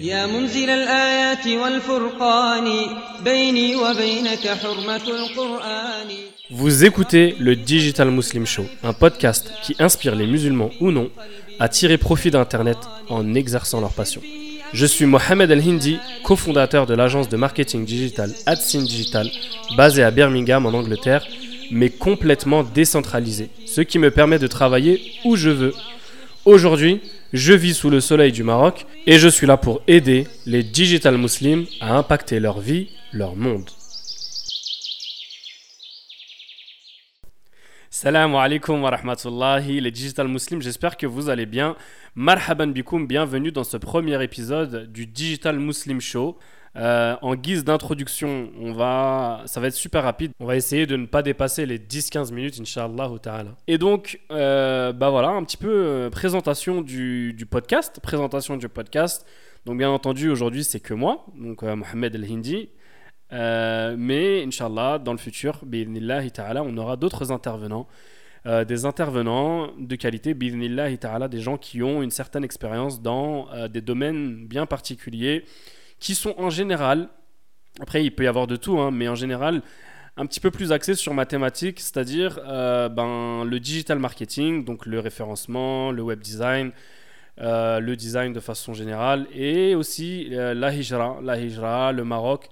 يا 0.00 0.26
منزل 0.26 0.70
الآيات 0.70 1.46
والفرقان 1.46 2.68
بيني 3.24 3.76
وبينك 3.76 4.48
حرمة 4.48 5.06
القرآن 5.08 6.08
Vous 6.50 6.84
écoutez 6.84 7.34
le 7.38 7.56
Digital 7.56 8.10
Muslim 8.10 8.46
Show, 8.46 8.64
un 8.82 8.92
podcast 8.94 9.52
qui 9.62 9.74
inspire 9.78 10.14
les 10.14 10.26
musulmans 10.26 10.70
ou 10.80 10.90
non 10.90 11.10
à 11.60 11.68
tirer 11.68 11.98
profit 11.98 12.30
d'Internet 12.30 12.78
en 13.08 13.34
exerçant 13.34 13.80
leur 13.80 13.92
passion. 13.92 14.22
Je 14.72 14.86
suis 14.86 15.06
Mohamed 15.06 15.50
El-Hindi, 15.50 15.98
cofondateur 16.24 16.86
de 16.86 16.94
l'agence 16.94 17.28
de 17.28 17.36
marketing 17.36 17.84
digital 17.84 18.30
AdSyn 18.46 18.82
Digital, 18.84 19.28
basée 19.76 20.02
à 20.02 20.10
Birmingham 20.10 20.64
en 20.66 20.74
Angleterre, 20.74 21.26
mais 21.70 21.90
complètement 21.90 22.62
décentralisée, 22.62 23.50
ce 23.66 23.80
qui 23.80 23.98
me 23.98 24.10
permet 24.10 24.38
de 24.38 24.46
travailler 24.46 25.02
où 25.24 25.36
je 25.36 25.50
veux. 25.50 25.74
Aujourd'hui, 26.44 27.00
je 27.33 27.53
vis 27.53 27.73
sous 27.73 27.89
le 27.89 27.99
soleil 27.99 28.31
du 28.31 28.43
Maroc 28.43 28.85
et 29.07 29.17
je 29.17 29.27
suis 29.27 29.47
là 29.47 29.57
pour 29.57 29.81
aider 29.87 30.27
les 30.45 30.61
digital 30.61 31.17
muslims 31.17 31.65
à 31.81 31.97
impacter 31.97 32.39
leur 32.39 32.59
vie, 32.59 32.89
leur 33.11 33.35
monde. 33.35 33.69
Salam 37.89 38.35
alaikum 38.35 38.83
wa 38.83 38.91
rahmatullahi, 38.91 39.81
les 39.81 39.91
digital 39.91 40.27
muslims, 40.27 40.61
j'espère 40.61 40.95
que 40.95 41.07
vous 41.07 41.29
allez 41.29 41.47
bien. 41.47 41.75
Marhaban 42.15 42.67
bikoum, 42.67 43.07
bienvenue 43.07 43.51
dans 43.51 43.63
ce 43.63 43.77
premier 43.77 44.21
épisode 44.23 44.91
du 44.91 45.07
Digital 45.07 45.57
Muslim 45.57 46.01
Show. 46.01 46.37
Euh, 46.75 47.15
en 47.21 47.35
guise 47.35 47.63
d'introduction, 47.63 48.49
on 48.59 48.73
va, 48.73 49.43
ça 49.45 49.59
va 49.59 49.67
être 49.67 49.75
super 49.75 50.03
rapide. 50.03 50.31
On 50.39 50.45
va 50.45 50.55
essayer 50.55 50.87
de 50.87 50.95
ne 50.95 51.05
pas 51.05 51.21
dépasser 51.21 51.65
les 51.65 51.77
10-15 51.77 52.33
minutes, 52.33 52.59
inshallah 52.59 53.09
ta'ala. 53.21 53.55
Et 53.67 53.77
donc, 53.77 54.19
euh, 54.31 54.91
bah 54.91 55.09
voilà, 55.09 55.29
un 55.29 55.43
petit 55.43 55.57
peu 55.57 55.71
euh, 55.71 56.09
présentation 56.09 56.81
du, 56.81 57.47
podcast. 57.49 57.99
Présentation 58.01 58.57
du 58.57 58.69
podcast. 58.69 59.25
Donc, 59.65 59.77
bien 59.77 59.89
entendu, 59.89 60.29
aujourd'hui, 60.29 60.63
c'est 60.63 60.79
que 60.79 60.93
moi, 60.93 61.25
donc 61.35 61.61
Mohamed 61.61 62.15
El-Hindi. 62.15 62.69
mais, 63.31 64.43
inshallah, 64.43 64.97
dans 64.97 65.11
le 65.11 65.19
futur, 65.19 65.61
ta'ala, 66.33 66.63
on 66.63 66.75
aura 66.77 66.97
d'autres 66.97 67.31
intervenants. 67.31 67.87
des 68.45 68.85
intervenants 68.85 69.69
de 69.79 69.95
qualité, 69.95 70.35
ta'ala, 70.99 71.27
des 71.27 71.39
gens 71.39 71.57
qui 71.57 71.83
ont 71.83 72.01
une 72.01 72.11
certaine 72.11 72.43
expérience 72.43 73.01
dans 73.01 73.47
des 73.69 73.81
domaines 73.81 74.47
bien 74.47 74.65
particuliers 74.65 75.45
qui 76.03 76.15
sont 76.15 76.35
en 76.37 76.49
général, 76.49 77.07
après 77.79 78.03
il 78.03 78.11
peut 78.13 78.25
y 78.25 78.27
avoir 78.27 78.45
de 78.45 78.57
tout, 78.57 78.77
hein, 78.79 78.91
mais 78.91 79.07
en 79.07 79.15
général 79.15 79.61
un 80.17 80.25
petit 80.27 80.41
peu 80.41 80.51
plus 80.51 80.71
axés 80.71 80.95
sur 80.95 81.13
mathématiques, 81.13 81.79
c'est-à-dire 81.79 82.39
euh, 82.45 82.89
ben, 82.89 83.45
le 83.45 83.59
digital 83.59 83.97
marketing, 83.99 84.65
donc 84.65 84.85
le 84.85 84.99
référencement, 84.99 85.91
le 85.91 86.03
web 86.03 86.19
design, 86.19 86.71
euh, 87.41 87.79
le 87.79 87.95
design 87.95 88.33
de 88.33 88.39
façon 88.41 88.73
générale, 88.73 89.27
et 89.33 89.75
aussi 89.75 90.27
euh, 90.33 90.53
la 90.53 90.71
hijra, 90.73 91.19
la 91.23 91.39
hijra, 91.39 91.93
le 91.93 92.03
Maroc. 92.03 92.49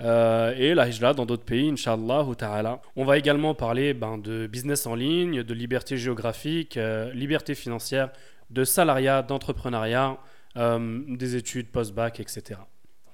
et 0.00 0.72
la 0.74 0.88
hijra 0.88 1.14
dans 1.14 1.26
d'autres 1.26 1.44
pays, 1.44 1.68
Inch'Allah 1.70 2.24
ta'ala. 2.38 2.80
On 2.96 3.04
va 3.04 3.18
également 3.18 3.54
parler 3.54 3.92
ben, 3.92 4.18
de 4.18 4.46
business 4.46 4.86
en 4.86 4.94
ligne, 4.94 5.42
de 5.42 5.54
liberté 5.54 5.96
géographique, 5.96 6.78
liberté 7.12 7.54
financière, 7.54 8.10
de 8.50 8.64
salariat, 8.64 9.22
d'entrepreneuriat, 9.22 10.16
des 10.56 11.36
études 11.36 11.68
post-bac, 11.70 12.20
etc 12.20 12.60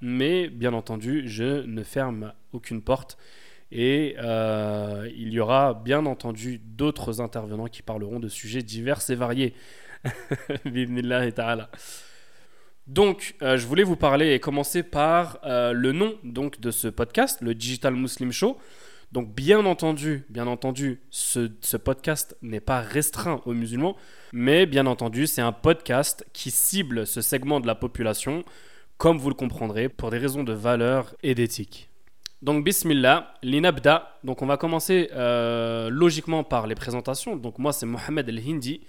mais 0.01 0.49
bien 0.49 0.73
entendu, 0.73 1.23
je 1.27 1.65
ne 1.65 1.83
ferme 1.83 2.33
aucune 2.53 2.83
porte. 2.83 3.19
Et 3.73 4.17
euh, 4.19 5.09
il 5.17 5.33
y 5.33 5.39
aura 5.41 5.75
bien 5.75 6.05
entendu 6.07 6.59
d'autres 6.59 7.21
intervenants 7.21 7.69
qui 7.69 7.83
parleront 7.83 8.19
de 8.19 8.29
sujets 8.29 8.63
divers 8.63 9.01
et 9.11 9.15
variés. 9.15 9.55
donc, 12.87 13.37
euh, 13.43 13.57
je 13.57 13.67
voulais 13.67 13.85
vous 13.85 13.97
parler 13.97 14.33
et 14.35 14.41
commencer 14.41 14.83
par 14.83 15.39
euh, 15.45 15.73
le 15.73 15.93
nom 15.93 16.17
donc, 16.25 16.61
de 16.61 16.71
ce 16.73 16.89
podcast, 16.89 17.41
le 17.43 17.55
Digital 17.55 17.95
Muslim 17.95 18.33
Show. 18.33 18.59
Donc, 19.13 19.33
bien 19.35 19.65
entendu, 19.67 20.25
bien 20.31 20.47
entendu, 20.47 21.01
ce, 21.11 21.51
ce 21.61 21.77
podcast 21.77 22.37
n'est 22.43 22.61
pas 22.61 22.81
restreint 22.81 23.41
aux 23.45 23.55
musulmans, 23.55 23.97
mais 24.33 24.67
bien 24.67 24.87
entendu, 24.87 25.27
c'est 25.27 25.43
un 25.43 25.53
podcast 25.53 26.25
qui 26.33 26.51
cible 26.51 27.07
ce 27.07 27.21
segment 27.21 27.61
de 27.61 27.67
la 27.67 27.75
population 27.75 28.45
comme 29.01 29.17
vous 29.17 29.31
le 29.31 29.35
comprendrez, 29.35 29.89
pour 29.89 30.11
des 30.11 30.19
raisons 30.19 30.45
de 30.45 30.53
valeur 30.53 31.15
et 31.23 31.35
d'éthique. 31.35 31.89
Donc, 32.43 32.67
bismillah, 32.67 33.33
l'inabda. 33.43 34.19
Donc, 34.25 34.43
on 34.43 34.47
va 34.47 34.59
commencer 34.59 35.09
euh, 35.15 35.89
logiquement 35.89 36.45
par 36.45 36.67
les 36.67 36.75
présentations. 36.75 37.35
Donc, 37.35 37.59
moi, 37.59 37.73
c'est 37.73 37.87
Mohamed 37.87 38.29
El-Hindi. 38.29 38.83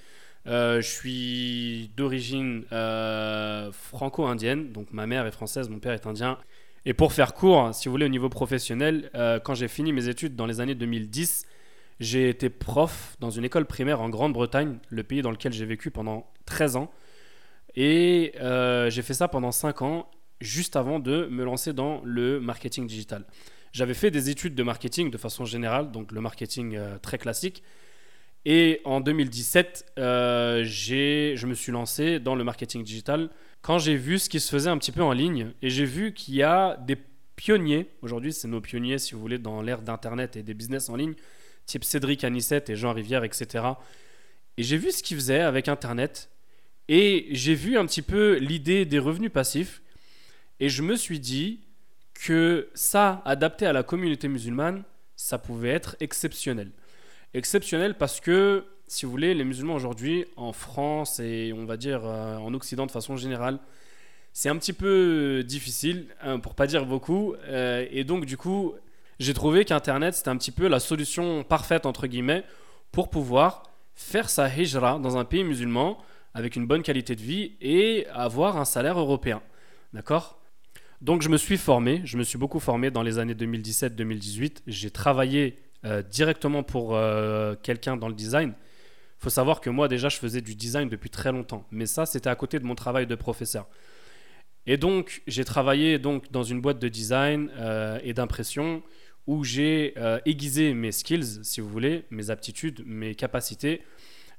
Euh, 0.48 0.82
je 0.82 0.90
suis 0.90 1.92
d'origine 1.96 2.66
euh, 2.74 3.72
franco-indienne. 3.72 4.74
Donc, 4.74 4.88
ma 4.92 5.08
mère 5.08 5.26
est 5.26 5.32
française, 5.32 5.70
mon 5.70 5.80
père 5.80 5.94
est 5.94 6.06
indien. 6.06 6.38
Et 6.86 6.94
pour 6.94 7.14
faire 7.14 7.34
court, 7.34 7.74
si 7.74 7.88
vous 7.88 7.94
voulez, 7.94 8.06
au 8.06 8.10
niveau 8.10 8.28
professionnel, 8.28 9.10
quand 9.46 9.54
j'ai 9.54 9.70
fini 9.70 9.94
mes 9.94 10.10
études 10.10 10.36
dans 10.36 10.46
les 10.46 10.60
années 10.60 10.76
2010, 10.76 11.46
j'ai 12.02 12.28
été 12.28 12.50
prof 12.50 13.16
dans 13.22 13.30
une 13.30 13.46
école 13.46 13.66
primaire 13.66 14.02
en 14.02 14.10
Grande-Bretagne, 14.10 14.78
le 14.90 15.04
pays 15.04 15.22
dans 15.22 15.32
lequel 15.32 15.54
j'ai 15.54 15.66
vécu 15.66 15.90
pendant 15.90 16.30
13 16.48 16.76
ans. 16.76 16.92
Et 17.76 18.34
euh, 18.40 18.90
j'ai 18.90 19.02
fait 19.02 19.14
ça 19.14 19.28
pendant 19.28 19.52
5 19.52 19.82
ans, 19.82 20.09
juste 20.40 20.76
avant 20.76 21.00
de 21.00 21.28
me 21.28 21.44
lancer 21.44 21.74
dans 21.74 22.02
le 22.04 22.40
marketing 22.40 22.88
digital. 22.88 23.26
J'avais 23.72 23.94
fait 23.94 24.12
des 24.12 24.30
études 24.30 24.56
de 24.56 24.64
marketing 24.64 25.12
de 25.12 25.18
façon 25.18 25.46
générale, 25.46 25.92
donc 25.92 26.12
le 26.12 26.20
marketing 26.20 26.76
euh, 26.76 26.98
très 26.98 27.18
classique. 27.18 27.64
Et 28.44 28.81
en 28.86 29.02
2017, 29.02 29.94
euh, 30.00 30.64
je 30.66 31.46
me 31.46 31.54
suis 31.54 31.72
lancé 31.72 32.20
dans 32.20 32.36
le 32.36 32.44
marketing 32.44 32.84
digital 32.84 33.30
quand 33.62 33.78
j'ai 33.78 33.96
vu 33.96 34.18
ce 34.18 34.30
qui 34.30 34.40
se 34.40 34.50
faisait 34.50 34.70
un 34.70 34.78
petit 34.78 34.92
peu 34.92 35.04
en 35.04 35.14
ligne. 35.14 35.54
Et 35.62 35.70
j'ai 35.70 35.86
vu 35.86 36.14
qu'il 36.14 36.36
y 36.36 36.44
a 36.44 36.76
des 36.78 36.98
pionniers, 37.36 37.90
aujourd'hui 38.02 38.34
c'est 38.34 38.48
nos 38.48 38.62
pionniers 38.62 38.98
si 38.98 39.14
vous 39.14 39.22
voulez 39.22 39.38
dans 39.38 39.62
l'ère 39.62 39.81
d'Internet 39.81 40.36
et 40.36 40.44
des 40.44 40.54
business 40.54 40.90
en 40.90 40.96
ligne, 40.96 41.14
type 41.66 41.84
Cédric 41.84 42.24
Anissette 42.24 42.70
et 42.70 42.76
Jean 42.76 42.94
Rivière, 42.94 43.24
etc. 43.24 43.66
Et 44.58 44.64
j'ai 44.64 44.78
vu 44.78 44.92
ce 44.92 45.02
qu'ils 45.02 45.18
faisaient 45.18 45.42
avec 45.42 45.68
Internet 45.68 46.30
et 46.88 47.28
j'ai 47.31 47.56
vu 47.56 47.78
un 47.78 47.86
petit 47.86 48.02
peu 48.02 48.36
l'idée 48.36 48.86
des 48.86 49.00
revenus 49.00 49.31
passifs. 49.31 49.81
Et 50.59 50.69
je 50.69 50.81
me 50.81 50.96
suis 50.96 51.19
dit 51.19 51.62
que 52.14 52.69
ça, 52.74 53.22
adapté 53.25 53.66
à 53.66 53.74
la 53.74 53.84
communauté 53.84 54.28
musulmane, 54.28 54.84
ça 55.16 55.38
pouvait 55.38 55.69
être 55.69 55.96
exceptionnel. 56.00 56.72
Exceptionnel 57.34 57.97
parce 57.97 58.19
que, 58.19 58.66
si 58.88 59.06
vous 59.06 59.12
voulez, 59.12 59.34
les 59.34 59.44
musulmans 59.44 59.75
aujourd'hui, 59.75 60.25
en 60.36 60.53
France 60.53 61.19
et 61.19 61.53
on 61.56 61.66
va 61.66 61.78
dire 61.78 62.02
euh, 62.03 62.38
en 62.38 62.53
Occident 62.53 62.86
de 62.86 62.92
façon 62.92 63.16
générale, 63.18 63.59
c'est 64.34 64.50
un 64.50 64.58
petit 64.58 64.74
peu 64.74 65.44
difficile, 65.46 66.08
hein, 66.22 66.40
pour 66.40 66.56
pas 66.56 66.68
dire 66.68 66.86
beaucoup. 66.86 67.36
Euh, 67.48 67.86
et 67.90 68.03
donc, 68.03 68.25
du 68.25 68.38
coup, 68.38 68.74
j'ai 69.19 69.34
trouvé 69.34 69.66
qu'Internet, 69.66 70.13
c'était 70.13 70.30
un 70.30 70.38
petit 70.38 70.52
peu 70.52 70.68
la 70.68 70.80
solution 70.80 71.44
parfaite, 71.44 71.86
entre 71.86 72.08
guillemets, 72.08 72.44
pour 72.92 73.09
pouvoir 73.09 73.63
faire 73.94 74.30
sa 74.30 74.48
hijra 74.48 75.00
dans 75.00 75.18
un 75.18 75.25
pays 75.25 75.44
musulman 75.44 75.98
avec 76.34 76.56
une 76.56 76.66
bonne 76.66 76.84
qualité 76.84 77.16
de 77.16 77.22
vie 77.22 77.53
et 77.62 78.08
avoir 78.14 78.58
un 78.58 78.66
salaire 78.66 79.00
européen. 79.00 79.42
D'accord? 79.94 80.40
Donc 81.02 81.24
je 81.24 81.30
me 81.30 81.38
suis 81.38 81.58
formé, 81.58 82.02
je 82.06 82.18
me 82.18 82.24
suis 82.24 82.38
beaucoup 82.38 82.59
formé 82.59 82.92
dans 82.92 83.02
les 83.02 83.18
années 83.18 83.34
2017-2018. 83.34 84.58
J'ai 84.68 84.92
travaillé 84.92 85.58
euh, 85.84 86.03
directement 86.03 86.64
pour 86.64 86.96
euh, 86.96 87.56
quelqu'un 87.62 87.97
dans 87.97 88.08
le 88.08 88.14
design. 88.14 88.50
Il 88.50 89.24
faut 89.24 89.31
savoir 89.31 89.62
que 89.62 89.69
moi 89.69 89.88
déjà 89.88 90.09
je 90.09 90.18
faisais 90.18 90.42
du 90.42 90.56
design 90.56 90.90
depuis 90.90 91.09
très 91.09 91.31
longtemps, 91.31 91.66
mais 91.72 91.86
ça 91.86 92.06
c'était 92.06 92.30
à 92.30 92.36
côté 92.36 92.59
de 92.59 92.66
mon 92.66 92.75
travail 92.75 93.08
de 93.08 93.16
professeur. 93.16 93.68
Et 94.68 94.78
donc 94.78 95.24
j'ai 95.25 95.44
travaillé 95.44 95.98
donc 95.98 96.31
dans 96.31 96.44
une 96.44 96.62
boîte 96.62 96.80
de 96.80 96.88
design 96.88 97.50
euh, 97.58 98.00
et 98.03 98.13
d'impression 98.13 98.84
où 99.28 99.44
j'ai 99.44 99.94
aiguisé 100.25 100.74
mes 100.74 100.92
skills, 100.92 101.44
si 101.44 101.62
vous 101.62 101.69
voulez, 101.69 102.06
mes 102.09 102.31
aptitudes, 102.31 102.84
mes 102.88 103.13
capacités 103.13 103.81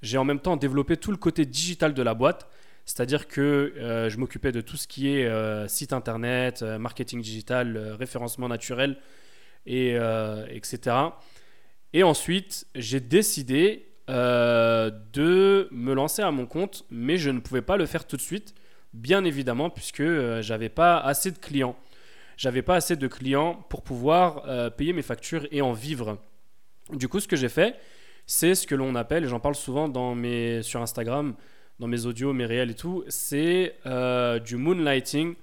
j'ai 0.03 0.19
en 0.19 0.25
même 0.25 0.41
temps 0.41 0.57
développé 0.57 0.97
tout 0.97 1.13
le 1.13 1.17
côté 1.17 1.47
digital 1.47 1.95
de 1.95 2.03
la 2.03 2.15
boîte. 2.15 2.49
C'est-à-dire 2.85 3.29
que 3.29 3.41
euh, 3.77 4.11
je 4.11 4.19
m'occupais 4.19 4.51
de 4.51 4.61
tout 4.61 4.77
ce 4.77 4.89
qui 4.89 5.09
est 5.09 5.27
euh, 5.27 5.69
site 5.69 5.93
internet, 5.93 6.63
euh, 6.63 6.79
marketing 6.79 7.23
digital, 7.23 7.79
référencement 7.99 8.49
naturel, 8.49 8.99
et, 9.65 9.95
etc. 10.51 10.97
Et 11.93 12.03
ensuite, 12.03 12.67
j'ai 12.75 12.99
décidé 12.99 13.87
de 14.09 15.69
me 15.71 15.95
lancer 15.95 16.21
à 16.21 16.33
mon 16.33 16.47
compte, 16.47 16.85
mais 16.91 17.17
je 17.17 17.31
ne 17.31 17.39
pouvais 17.39 17.63
pas 17.63 17.77
le 17.77 17.87
faire 17.87 18.05
tout 18.05 18.17
de 18.17 18.23
suite, 18.23 18.57
bien 18.93 19.25
évidemment, 19.25 19.71
puisque 19.71 20.03
j'avais 20.41 20.69
pas 20.69 20.99
assez 20.99 21.31
de 21.31 21.39
clients. 21.39 21.77
J'avais 22.37 22.63
pas 22.63 22.75
assez 22.75 22.97
de 22.97 23.07
clients 23.07 23.65
pour 23.69 23.83
pouvoir 23.83 24.75
payer 24.75 24.93
mes 24.93 25.03
factures 25.03 25.47
et 25.53 25.63
en 25.63 25.73
vivre. 25.73 26.19
Du 26.93 27.07
coup, 27.07 27.21
ce 27.21 27.29
que 27.29 27.37
j'ai 27.37 27.49
fait, 27.49 27.77
c'est 28.27 28.55
ce 28.55 28.67
que 28.67 28.75
l'on 28.75 28.95
appelle, 28.95 29.25
et 29.25 29.29
j'en 29.29 29.41
parle 29.41 29.55
souvent 29.55 29.89
dans 29.89 30.15
mes, 30.15 30.63
sur 30.63 30.81
Instagram, 30.81 31.35
dans 31.79 31.87
mes 31.89 32.07
audios, 32.07 32.33
mes 32.33 32.47
réels 32.47 32.71
et 32.71 32.75
tout, 32.75 33.05
c'est 33.09 33.77
euh, 33.87 34.39
du 34.39 34.57
moonlighting. 34.57 35.35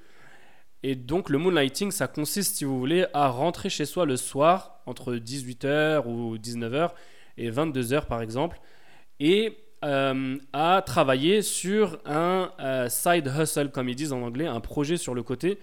Et 0.83 0.95
donc 0.95 1.29
le 1.29 1.37
moonlighting, 1.37 1.91
ça 1.91 2.07
consiste, 2.07 2.55
si 2.55 2.65
vous 2.65 2.79
voulez, 2.79 3.05
à 3.13 3.27
rentrer 3.27 3.69
chez 3.69 3.85
soi 3.85 4.05
le 4.05 4.15
soir, 4.15 4.81
entre 4.85 5.15
18h 5.15 6.05
ou 6.07 6.37
19h 6.37 6.91
et 7.37 7.51
22h 7.51 8.05
par 8.05 8.21
exemple, 8.21 8.59
et 9.19 9.57
à 9.81 10.83
travailler 10.85 11.41
sur 11.41 11.99
un 12.05 12.51
side 12.89 13.31
hustle, 13.37 13.71
comme 13.71 13.87
ils 13.87 13.95
disent 13.95 14.13
en 14.13 14.21
anglais, 14.21 14.45
un 14.45 14.59
projet 14.59 14.97
sur 14.97 15.13
le 15.13 15.23
côté 15.23 15.57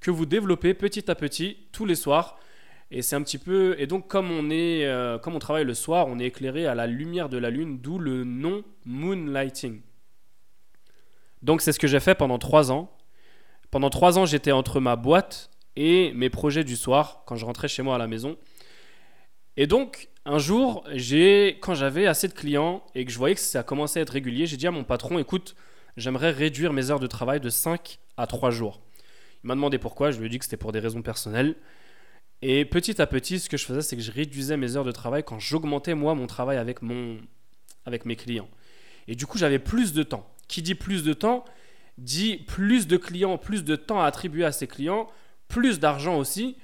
que 0.00 0.10
vous 0.10 0.26
développez 0.26 0.74
petit 0.74 1.10
à 1.10 1.14
petit 1.14 1.56
tous 1.72 1.84
les 1.84 1.94
soirs. 1.94 2.38
Et 2.90 3.02
c'est 3.02 3.16
un 3.16 3.22
petit 3.22 3.38
peu 3.38 3.74
et 3.78 3.86
donc 3.86 4.06
comme 4.06 4.30
on 4.30 4.48
est 4.50 4.88
comme 5.22 5.34
on 5.34 5.40
travaille 5.40 5.64
le 5.64 5.74
soir, 5.74 6.06
on 6.08 6.18
est 6.18 6.26
éclairé 6.26 6.66
à 6.66 6.74
la 6.74 6.86
lumière 6.86 7.28
de 7.28 7.36
la 7.36 7.50
lune, 7.50 7.80
d'où 7.80 7.98
le 7.98 8.24
nom 8.24 8.62
moonlighting. 8.84 9.80
Donc 11.42 11.62
c'est 11.62 11.72
ce 11.72 11.78
que 11.78 11.88
j'ai 11.88 12.00
fait 12.00 12.14
pendant 12.14 12.38
trois 12.38 12.70
ans. 12.70 12.96
Pendant 13.70 13.90
trois 13.90 14.18
ans, 14.18 14.26
j'étais 14.26 14.52
entre 14.52 14.80
ma 14.80 14.94
boîte 14.94 15.50
et 15.74 16.12
mes 16.14 16.30
projets 16.30 16.64
du 16.64 16.76
soir 16.76 17.22
quand 17.26 17.36
je 17.36 17.44
rentrais 17.44 17.68
chez 17.68 17.82
moi 17.82 17.96
à 17.96 17.98
la 17.98 18.06
maison. 18.06 18.36
Et 19.56 19.66
donc, 19.66 20.08
un 20.24 20.38
jour, 20.38 20.86
quand 21.60 21.74
j'avais 21.74 22.06
assez 22.06 22.28
de 22.28 22.32
clients 22.32 22.84
et 22.94 23.04
que 23.04 23.10
je 23.10 23.18
voyais 23.18 23.34
que 23.34 23.40
ça 23.40 23.62
commençait 23.62 23.98
à 23.98 24.02
être 24.02 24.10
régulier, 24.10 24.46
j'ai 24.46 24.56
dit 24.56 24.66
à 24.66 24.70
mon 24.70 24.84
patron, 24.84 25.18
écoute, 25.18 25.56
j'aimerais 25.96 26.30
réduire 26.30 26.72
mes 26.72 26.90
heures 26.90 27.00
de 27.00 27.06
travail 27.06 27.40
de 27.40 27.50
5 27.50 27.98
à 28.16 28.26
3 28.26 28.50
jours. 28.50 28.80
Il 29.42 29.48
m'a 29.48 29.54
demandé 29.54 29.78
pourquoi, 29.78 30.10
je 30.10 30.18
lui 30.18 30.26
ai 30.26 30.28
dit 30.28 30.38
que 30.38 30.44
c'était 30.44 30.56
pour 30.56 30.72
des 30.72 30.80
raisons 30.80 31.02
personnelles. 31.02 31.56
Et 32.42 32.64
petit 32.64 33.00
à 33.00 33.06
petit, 33.06 33.38
ce 33.38 33.48
que 33.48 33.56
je 33.56 33.64
faisais, 33.64 33.82
c'est 33.82 33.96
que 33.96 34.02
je 34.02 34.12
réduisais 34.12 34.56
mes 34.56 34.76
heures 34.76 34.84
de 34.84 34.92
travail 34.92 35.24
quand 35.24 35.38
j'augmentais 35.38 35.94
moi 35.94 36.14
mon 36.14 36.26
travail 36.26 36.58
avec, 36.58 36.82
mon, 36.82 37.18
avec 37.84 38.04
mes 38.04 38.16
clients. 38.16 38.48
Et 39.08 39.14
du 39.14 39.26
coup, 39.26 39.38
j'avais 39.38 39.58
plus 39.58 39.92
de 39.92 40.02
temps. 40.02 40.28
Qui 40.48 40.62
dit 40.62 40.74
plus 40.74 41.02
de 41.02 41.12
temps, 41.12 41.44
dit 41.98 42.36
plus 42.36 42.86
de 42.86 42.96
clients, 42.96 43.38
plus 43.38 43.64
de 43.64 43.74
temps 43.74 44.00
à 44.00 44.06
attribuer 44.06 44.44
à 44.44 44.52
ses 44.52 44.66
clients, 44.66 45.08
plus 45.48 45.80
d'argent 45.80 46.18
aussi, 46.18 46.56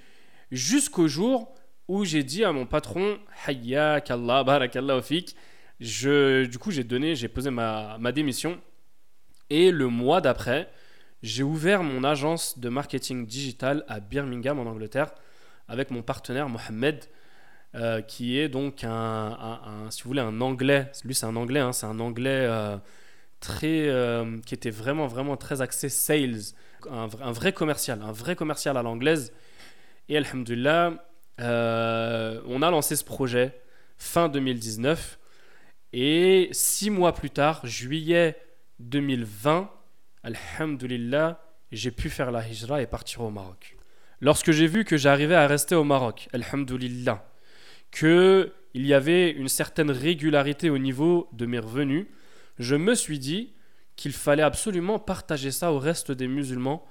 jusqu'au 0.51 1.09
jour 1.09 1.55
où 1.89 2.05
j'ai 2.05 2.23
dit 2.23 2.45
à 2.45 2.53
mon 2.53 2.67
patron, 2.67 3.19
Hayyak 3.47 4.11
Allah, 4.11 4.45
barakallah 4.45 5.03
fik, 5.03 5.35
je, 5.81 6.45
du 6.45 6.59
coup 6.59 6.71
j'ai 6.71 6.85
donné, 6.85 7.17
j'ai 7.17 7.29
posé 7.29 7.51
ma, 7.51 7.99
ma 7.99 8.13
démission, 8.13 8.61
et 9.51 9.73
le 9.73 9.89
mois 9.89 10.21
d'après, 10.21 10.71
j'ai 11.23 11.43
ouvert 11.43 11.83
mon 11.83 12.05
agence 12.05 12.59
de 12.59 12.69
marketing 12.69 13.27
digital 13.27 13.85
à 13.89 14.01
Birmingham 14.01 14.59
en 14.59 14.67
Angleterre 14.67 15.13
avec 15.69 15.91
mon 15.91 16.03
partenaire 16.03 16.49
Mohamed, 16.49 17.05
euh, 17.75 18.03
qui 18.03 18.39
est 18.39 18.51
donc 18.51 18.85
un, 18.85 19.87
si 19.91 20.03
vous 20.03 20.09
voulez, 20.09 20.21
un 20.21 20.41
anglais. 20.43 20.91
Lui, 21.05 21.15
c'est 21.15 21.25
un 21.25 21.37
anglais, 21.37 21.61
hein, 21.61 21.73
c'est 21.73 21.87
un 21.87 22.01
anglais 22.01 22.47
euh, 22.47 22.77
très, 23.41 23.89
euh, 23.89 24.39
qui 24.45 24.55
était 24.55 24.71
vraiment, 24.71 25.07
vraiment 25.07 25.39
très 25.39 25.63
axé 25.63 25.89
sales, 25.89 26.55
un, 26.91 27.07
vrai 27.07 27.53
commercial, 27.53 28.03
un 28.03 28.13
vrai 28.13 28.37
commercial 28.37 28.77
à 28.77 28.83
l'anglaise. 28.83 29.33
Et 30.09 30.19
Alhamdulillah, 30.19 30.93
on 31.39 32.63
a 32.63 32.71
lancé 32.71 32.97
ce 32.97 33.05
projet 33.05 33.59
fin 33.97 34.29
2019. 34.29 35.19
Et 35.95 36.49
six 36.53 36.91
mois 36.91 37.13
plus 37.13 37.31
tard, 37.31 37.67
juillet 37.67 38.37
2020, 38.81 39.71
Alhamdulillah, 40.25 41.41
j'ai 41.71 41.91
pu 41.91 42.11
faire 42.11 42.31
la 42.31 42.47
hijra 42.47 42.83
et 42.83 42.87
partir 42.87 43.23
au 43.23 43.31
Maroc. 43.31 43.77
Lorsque 44.23 44.53
j'ai 44.53 44.69
vu 44.69 44.85
que 44.85 44.97
j'arrivais 44.97 45.35
à 45.35 45.49
rester 45.49 45.75
au 45.75 45.83
Maroc, 45.83 46.29
Alhamdulillah, 46.33 47.29
qu'il 47.91 48.53
y 48.75 48.95
avait 48.95 49.33
une 49.33 49.49
certaine 49.49 49.91
régularité 49.91 50.71
au 50.71 50.79
niveau 50.79 51.29
de 51.33 51.45
mes 51.45 51.59
revenus, 51.59 52.07
je 52.61 52.77
me 52.77 52.95
suis 52.95 53.19
dit 53.19 53.53
qu'il 53.97 54.13
fallait 54.13 54.45
absolument 54.45 55.01
partager 55.01 55.51
ça 55.51 55.73
au 55.73 55.81
reste 55.81 56.13
des 56.13 56.29
musulmans 56.29 56.87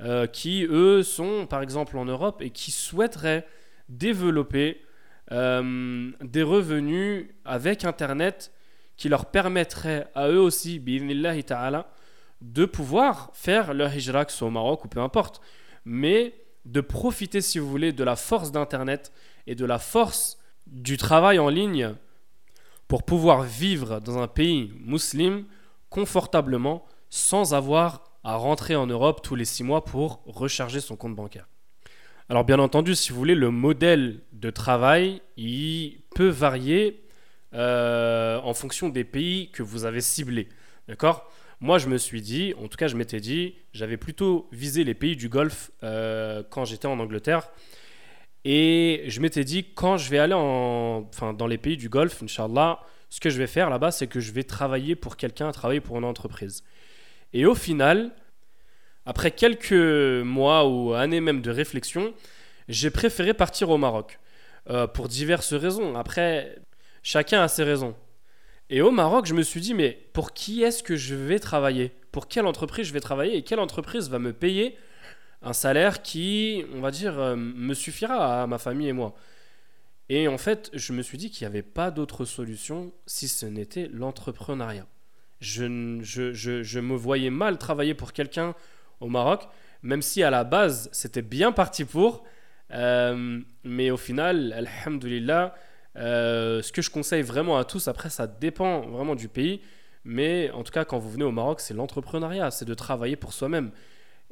euh, 0.00 0.26
qui, 0.26 0.66
eux, 0.68 1.04
sont 1.04 1.46
par 1.46 1.62
exemple 1.62 1.96
en 1.96 2.04
Europe 2.04 2.42
et 2.42 2.50
qui 2.50 2.72
souhaiteraient 2.72 3.46
développer 3.88 4.82
euh, 5.30 6.10
des 6.20 6.42
revenus 6.42 7.28
avec 7.44 7.84
Internet 7.84 8.50
qui 8.96 9.08
leur 9.08 9.26
permettraient 9.26 10.08
à 10.16 10.30
eux 10.30 10.40
aussi, 10.40 10.80
de 10.80 12.64
pouvoir 12.64 13.30
faire 13.34 13.72
leur 13.72 13.96
hijra, 13.96 14.26
au 14.40 14.50
Maroc 14.50 14.84
ou 14.84 14.88
peu 14.88 14.98
importe, 14.98 15.40
mais 15.84 16.41
de 16.64 16.80
profiter, 16.80 17.40
si 17.40 17.58
vous 17.58 17.68
voulez, 17.68 17.92
de 17.92 18.04
la 18.04 18.16
force 18.16 18.52
d'Internet 18.52 19.12
et 19.46 19.54
de 19.54 19.64
la 19.64 19.78
force 19.78 20.38
du 20.66 20.96
travail 20.96 21.38
en 21.38 21.48
ligne 21.48 21.94
pour 22.88 23.04
pouvoir 23.04 23.42
vivre 23.42 24.00
dans 24.00 24.18
un 24.18 24.28
pays 24.28 24.72
musulman 24.78 25.44
confortablement 25.88 26.84
sans 27.10 27.54
avoir 27.54 28.04
à 28.24 28.36
rentrer 28.36 28.76
en 28.76 28.86
Europe 28.86 29.22
tous 29.22 29.34
les 29.34 29.44
six 29.44 29.64
mois 29.64 29.84
pour 29.84 30.22
recharger 30.26 30.80
son 30.80 30.96
compte 30.96 31.16
bancaire. 31.16 31.48
Alors 32.28 32.44
bien 32.44 32.58
entendu, 32.58 32.94
si 32.94 33.10
vous 33.10 33.18
voulez, 33.18 33.34
le 33.34 33.50
modèle 33.50 34.20
de 34.32 34.50
travail, 34.50 35.20
il 35.36 36.02
peut 36.14 36.28
varier 36.28 37.02
euh, 37.52 38.40
en 38.42 38.54
fonction 38.54 38.88
des 38.88 39.04
pays 39.04 39.50
que 39.50 39.62
vous 39.62 39.84
avez 39.84 40.00
ciblés. 40.00 40.48
D'accord? 40.88 41.30
Moi, 41.62 41.78
je 41.78 41.86
me 41.86 41.96
suis 41.96 42.22
dit, 42.22 42.54
en 42.58 42.66
tout 42.66 42.76
cas, 42.76 42.88
je 42.88 42.96
m'étais 42.96 43.20
dit, 43.20 43.54
j'avais 43.72 43.96
plutôt 43.96 44.48
visé 44.50 44.82
les 44.82 44.94
pays 44.94 45.14
du 45.14 45.28
Golfe 45.28 45.70
euh, 45.84 46.42
quand 46.50 46.64
j'étais 46.64 46.88
en 46.88 46.98
Angleterre. 46.98 47.48
Et 48.44 49.04
je 49.06 49.20
m'étais 49.20 49.44
dit, 49.44 49.72
quand 49.72 49.96
je 49.96 50.10
vais 50.10 50.18
aller 50.18 50.34
en, 50.34 51.08
enfin, 51.08 51.32
dans 51.32 51.46
les 51.46 51.58
pays 51.58 51.76
du 51.76 51.88
Golfe, 51.88 52.20
Inch'Allah, 52.20 52.80
ce 53.10 53.20
que 53.20 53.30
je 53.30 53.38
vais 53.38 53.46
faire 53.46 53.70
là-bas, 53.70 53.92
c'est 53.92 54.08
que 54.08 54.18
je 54.18 54.32
vais 54.32 54.42
travailler 54.42 54.96
pour 54.96 55.16
quelqu'un, 55.16 55.52
travailler 55.52 55.80
pour 55.80 55.96
une 55.96 56.04
entreprise. 56.04 56.64
Et 57.32 57.46
au 57.46 57.54
final, 57.54 58.10
après 59.06 59.30
quelques 59.30 59.72
mois 60.24 60.68
ou 60.68 60.94
années 60.94 61.20
même 61.20 61.42
de 61.42 61.50
réflexion, 61.52 62.12
j'ai 62.68 62.90
préféré 62.90 63.34
partir 63.34 63.70
au 63.70 63.78
Maroc. 63.78 64.18
Euh, 64.68 64.88
pour 64.88 65.06
diverses 65.06 65.54
raisons. 65.54 65.94
Après, 65.94 66.56
chacun 67.04 67.40
a 67.42 67.46
ses 67.46 67.62
raisons. 67.62 67.94
Et 68.72 68.80
au 68.80 68.90
Maroc, 68.90 69.26
je 69.26 69.34
me 69.34 69.42
suis 69.42 69.60
dit, 69.60 69.74
mais 69.74 69.98
pour 70.14 70.32
qui 70.32 70.62
est-ce 70.62 70.82
que 70.82 70.96
je 70.96 71.14
vais 71.14 71.38
travailler? 71.38 71.92
Pour 72.10 72.26
quelle 72.26 72.46
entreprise 72.46 72.86
je 72.86 72.94
vais 72.94 73.00
travailler? 73.00 73.36
Et 73.36 73.42
quelle 73.42 73.60
entreprise 73.60 74.08
va 74.08 74.18
me 74.18 74.32
payer 74.32 74.78
un 75.42 75.52
salaire 75.52 76.00
qui, 76.00 76.64
on 76.74 76.80
va 76.80 76.90
dire, 76.90 77.20
euh, 77.20 77.36
me 77.36 77.74
suffira 77.74 78.42
à 78.42 78.46
ma 78.46 78.56
famille 78.56 78.88
et 78.88 78.94
moi? 78.94 79.14
Et 80.08 80.26
en 80.26 80.38
fait, 80.38 80.70
je 80.72 80.94
me 80.94 81.02
suis 81.02 81.18
dit 81.18 81.30
qu'il 81.30 81.46
n'y 81.46 81.52
avait 81.52 81.62
pas 81.62 81.90
d'autre 81.90 82.24
solution 82.24 82.94
si 83.04 83.28
ce 83.28 83.44
n'était 83.44 83.90
l'entrepreneuriat. 83.92 84.86
Je, 85.42 85.98
je, 86.00 86.32
je, 86.32 86.80
me 86.80 86.96
voyais 86.96 87.28
mal 87.28 87.58
travailler 87.58 87.92
pour 87.92 88.14
quelqu'un 88.14 88.54
au 89.00 89.08
Maroc, 89.08 89.48
même 89.82 90.00
si 90.00 90.22
à 90.22 90.30
la 90.30 90.44
base 90.44 90.88
c'était 90.92 91.20
bien 91.20 91.52
parti 91.52 91.84
pour. 91.84 92.24
Euh, 92.70 93.38
mais 93.64 93.90
au 93.90 93.98
final, 93.98 94.54
alhamdulillah, 94.54 95.54
euh, 95.96 96.62
ce 96.62 96.72
que 96.72 96.82
je 96.82 96.90
conseille 96.90 97.22
vraiment 97.22 97.58
à 97.58 97.64
tous, 97.64 97.88
après 97.88 98.10
ça 98.10 98.26
dépend 98.26 98.80
vraiment 98.82 99.14
du 99.14 99.28
pays, 99.28 99.60
mais 100.04 100.50
en 100.52 100.62
tout 100.62 100.72
cas 100.72 100.84
quand 100.84 100.98
vous 100.98 101.10
venez 101.10 101.24
au 101.24 101.32
Maroc, 101.32 101.60
c'est 101.60 101.74
l'entrepreneuriat, 101.74 102.50
c'est 102.50 102.64
de 102.64 102.74
travailler 102.74 103.16
pour 103.16 103.32
soi-même. 103.32 103.70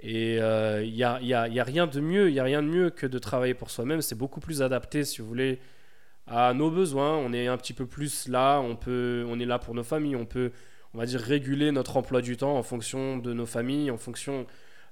Et 0.02 0.37
il 0.37 0.40
euh, 0.40 0.87
n'y 0.87 1.05
a, 1.05 1.21
y 1.21 1.35
a, 1.35 1.64
rien 1.64 1.87
de 1.87 2.00
mieux, 2.00 2.29
il 2.31 2.35
y 2.35 2.40
a 2.40 2.45
rien 2.45 2.62
de 2.62 2.69
mieux 2.69 2.90
que 2.90 3.07
de 3.07 3.19
travailler 3.19 3.52
pour 3.55 3.71
soi-même. 3.71 4.00
C'est 4.00 4.14
beaucoup 4.14 4.40
plus 4.40 4.62
adapté, 4.62 5.05
si 5.05 5.21
vous 5.21 5.29
voulez, 5.29 5.61
à 6.26 6.55
nos 6.55 6.71
besoins. 6.71 7.17
On 7.19 7.33
est 7.35 7.49
un 7.49 7.59
petit 7.59 7.75
peu 7.75 7.87
plus 7.87 8.26
là, 8.29 8.61
on, 8.61 8.76
peut, 8.76 9.26
on 9.29 9.38
est 9.38 9.45
là 9.45 9.59
pour 9.59 9.75
nos 9.75 9.85
familles, 9.85 10.17
on 10.17 10.25
peut, 10.25 10.52
on 10.95 10.99
va 10.99 11.07
dire, 11.07 11.21
réguler 11.21 11.71
notre 11.71 11.99
emploi 11.99 12.23
du 12.23 12.37
temps 12.38 12.57
en 12.57 12.62
fonction 12.62 13.19
de 13.19 13.35
nos 13.35 13.47
familles, 13.47 13.90
en 13.90 13.99
fonction 13.99 14.47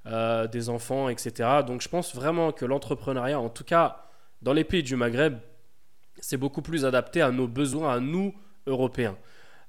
euh, 0.06 0.46
des 0.46 0.68
enfants, 0.68 1.08
etc. 1.08 1.62
Donc 1.66 1.80
je 1.80 1.88
pense 1.88 2.14
vraiment 2.14 2.52
que 2.52 2.66
l'entrepreneuriat, 2.66 3.40
en 3.40 3.48
tout 3.48 3.64
cas 3.64 4.04
dans 4.42 4.52
les 4.52 4.64
pays 4.64 4.82
du 4.82 4.94
Maghreb, 4.94 5.38
c'est 6.20 6.36
beaucoup 6.36 6.62
plus 6.62 6.84
adapté 6.84 7.20
à 7.20 7.30
nos 7.30 7.48
besoins, 7.48 7.92
à 7.92 8.00
nous, 8.00 8.34
Européens. 8.66 9.16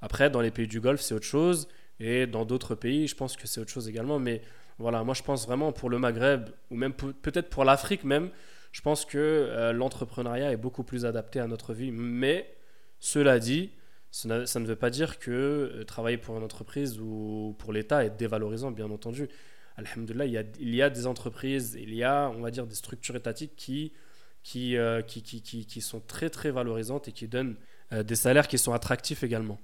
Après, 0.02 0.30
dans 0.30 0.42
les 0.42 0.52
pays 0.52 0.68
du 0.68 0.80
Golfe, 0.80 1.02
c'est 1.02 1.14
autre 1.14 1.26
chose. 1.26 1.68
Et 2.00 2.28
dans 2.28 2.46
d'autres 2.46 2.76
pays, 2.76 3.08
je 3.08 3.16
pense 3.16 3.36
que 3.36 3.48
c'est 3.48 3.60
autre 3.60 3.72
chose 3.72 3.90
également. 3.90 4.20
Mais 4.20 4.42
voilà, 4.78 5.04
moi 5.04 5.14
je 5.14 5.24
pense 5.24 5.46
vraiment 5.46 5.72
pour 5.72 5.90
le 5.90 6.00
Maghreb, 6.00 6.50
ou 6.72 6.76
même 6.76 6.94
peut-être 6.94 7.50
pour 7.50 7.66
l'Afrique 7.66 8.04
même, 8.04 8.30
je 8.72 8.82
pense 8.82 9.04
que 9.04 9.18
euh, 9.18 9.74
l'entrepreneuriat 9.74 10.52
est 10.52 10.58
beaucoup 10.58 10.84
plus 10.84 11.06
adapté 11.06 11.40
à 11.40 11.48
notre 11.48 11.74
vie. 11.74 11.92
Mais 11.92 12.56
cela 13.00 13.40
dit, 13.40 13.72
ça 14.12 14.28
ne 14.28 14.66
veut 14.66 14.76
pas 14.76 14.90
dire 14.90 15.20
que 15.20 15.32
euh, 15.32 15.84
travailler 15.84 16.18
pour 16.18 16.38
une 16.38 16.44
entreprise 16.44 17.00
ou 17.00 17.56
pour 17.60 17.74
l'État 17.74 18.06
est 18.06 18.12
dévalorisant, 18.12 18.72
bien 18.72 18.90
entendu. 18.90 19.28
Alhamdulillah, 19.76 20.26
il 20.26 20.32
y, 20.32 20.38
a, 20.38 20.44
il 20.60 20.76
y 20.76 20.82
a 20.82 20.90
des 20.90 21.08
entreprises, 21.08 21.78
il 21.80 21.94
y 21.94 22.04
a, 22.04 22.30
on 22.30 22.42
va 22.42 22.52
dire, 22.52 22.66
des 22.66 22.76
structures 22.76 23.16
étatiques 23.16 23.56
qui, 23.56 23.94
qui, 24.44 24.78
euh, 24.78 25.02
qui, 25.02 25.22
qui, 25.22 25.42
qui, 25.42 25.82
sont 25.82 26.00
très 26.00 26.30
très 26.30 26.52
valorisantes 26.52 27.08
et 27.08 27.12
qui 27.12 27.28
donnent 27.28 27.56
des 27.92 28.16
salaires 28.16 28.48
qui 28.48 28.60
sont 28.60 28.74
attractifs 28.74 29.24
également. 29.24 29.60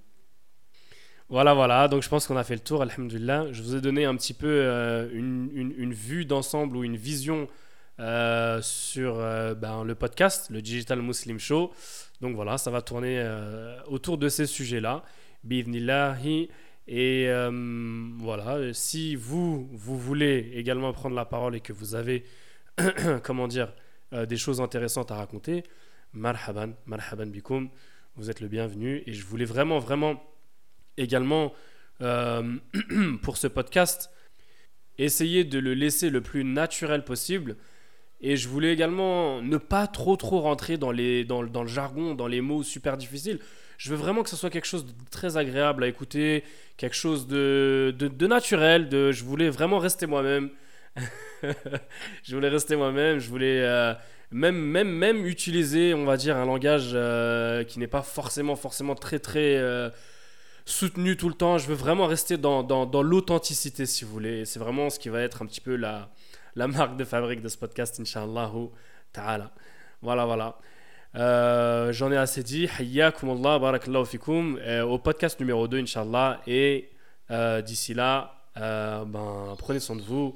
Voilà, 1.29 1.55
voilà. 1.55 1.87
Donc 1.87 2.03
je 2.03 2.09
pense 2.09 2.27
qu'on 2.27 2.37
a 2.37 2.43
fait 2.43 2.53
le 2.53 2.59
tour, 2.59 2.83
alhamdulillah. 2.83 3.51
Je 3.51 3.63
vous 3.63 3.75
ai 3.75 3.81
donné 3.81 4.05
un 4.05 4.15
petit 4.15 4.33
peu 4.33 4.47
euh, 4.47 5.09
une, 5.11 5.49
une, 5.75 5.93
vue 5.93 6.23
d'ensemble 6.25 6.77
ou 6.77 6.83
une 6.83 6.97
vision 6.97 7.47
euh, 7.99 8.61
sur 8.61 9.17
euh, 9.17 9.55
ben, 9.55 9.83
le 9.83 9.95
podcast, 9.95 10.51
le 10.51 10.61
Digital 10.61 11.01
Muslim 11.01 11.39
Show. 11.39 11.73
Donc 12.21 12.35
voilà, 12.35 12.59
ça 12.59 12.69
va 12.69 12.81
tourner 12.83 13.27
autour 13.87 14.17
de 14.17 14.29
ces 14.29 14.45
sujets-là. 14.45 15.03
Bidnillahi. 15.43 16.49
Et 16.87 17.27
voilà, 18.19 18.73
si 18.73 19.15
vous, 19.15 19.67
vous 19.73 19.97
voulez 19.97 20.51
également 20.53 20.93
prendre 20.93 21.15
la 21.15 21.25
parole 21.25 21.55
et 21.55 21.59
que 21.59 21.73
vous 21.73 21.95
avez, 21.95 22.23
comment 23.23 23.47
dire, 23.47 23.73
des 24.25 24.37
choses 24.37 24.61
intéressantes 24.61 25.11
à 25.11 25.15
raconter, 25.15 25.63
marhaban, 26.13 26.73
marhaban 26.85 27.27
bikum, 27.27 27.69
vous 28.15 28.29
êtes 28.29 28.39
le 28.41 28.47
bienvenu. 28.47 29.03
Et 29.05 29.13
je 29.13 29.25
voulais 29.25 29.45
vraiment, 29.45 29.79
vraiment 29.79 30.23
également 30.97 31.53
euh, 32.01 32.55
pour 33.21 33.37
ce 33.37 33.47
podcast, 33.47 34.11
essayer 34.97 35.43
de 35.43 35.59
le 35.59 35.73
laisser 35.73 36.09
le 36.09 36.21
plus 36.21 36.43
naturel 36.43 37.03
possible. 37.03 37.57
Et 38.21 38.37
je 38.37 38.47
voulais 38.47 38.71
également 38.71 39.41
ne 39.41 39.57
pas 39.57 39.87
trop 39.87 40.15
trop 40.15 40.39
rentrer 40.39 40.77
dans, 40.77 40.91
les, 40.91 41.25
dans, 41.25 41.41
le 41.41 41.67
jargon, 41.67 42.15
dans 42.15 42.27
les 42.27 42.41
mots 42.41 42.63
super 42.63 42.97
difficiles. 42.97 43.39
Je 43.77 43.89
veux 43.89 43.97
vraiment 43.97 44.23
que 44.23 44.29
ce 44.29 44.37
soit 44.37 44.49
quelque 44.49 44.67
chose 44.67 44.85
de 44.85 44.93
très 45.11 45.35
agréable 45.35 45.83
à 45.83 45.87
écouter, 45.87 46.45
quelque 46.77 46.95
chose 46.95 47.27
de, 47.27 47.93
de, 47.97 48.27
naturel. 48.27 48.87
De, 48.87 49.11
je 49.11 49.25
voulais 49.25 49.49
vraiment 49.49 49.79
rester 49.79 50.05
moi-même. 50.05 50.49
je 52.23 52.35
voulais 52.35 52.49
rester 52.49 52.75
moi-même. 52.75 53.19
Je 53.19 53.29
voulais 53.29 53.61
euh, 53.61 53.93
même, 54.31 54.55
même, 54.55 54.89
même 54.89 55.25
utiliser, 55.25 55.93
on 55.93 56.05
va 56.05 56.17
dire, 56.17 56.37
un 56.37 56.45
langage 56.45 56.91
euh, 56.93 57.63
qui 57.63 57.79
n'est 57.79 57.87
pas 57.87 58.01
forcément, 58.01 58.55
forcément 58.55 58.95
très, 58.95 59.19
très 59.19 59.57
euh, 59.57 59.89
soutenu 60.65 61.17
tout 61.17 61.29
le 61.29 61.35
temps. 61.35 61.57
Je 61.57 61.67
veux 61.67 61.75
vraiment 61.75 62.07
rester 62.07 62.37
dans, 62.37 62.63
dans, 62.63 62.85
dans 62.85 63.03
l'authenticité, 63.03 63.85
si 63.85 64.05
vous 64.05 64.11
voulez. 64.11 64.45
C'est 64.45 64.59
vraiment 64.59 64.89
ce 64.89 64.99
qui 64.99 65.09
va 65.09 65.21
être 65.21 65.41
un 65.41 65.45
petit 65.45 65.61
peu 65.61 65.75
la, 65.75 66.09
la 66.55 66.67
marque 66.67 66.97
de 66.97 67.03
fabrique 67.03 67.41
de 67.41 67.49
ce 67.49 67.57
podcast, 67.57 67.99
Inch'Allah 67.99 68.51
ta'ala. 69.13 69.51
Voilà, 70.01 70.25
voilà. 70.25 70.57
J'en 71.93 72.11
ai 72.11 72.17
assez 72.17 72.43
dit. 72.43 72.67
Hayyakum 72.79 73.29
Allah, 73.29 73.59
barakallahu 73.59 74.05
fikum. 74.05 74.59
Au 74.85 74.97
podcast 74.99 75.39
numéro 75.39 75.67
2, 75.67 75.79
Inch'Allah. 75.79 76.41
Et 76.45 76.89
d'ici 77.63 77.93
là, 77.93 78.43
ben, 78.55 79.55
prenez 79.57 79.79
soin 79.79 79.95
de 79.95 80.01
vous. 80.01 80.35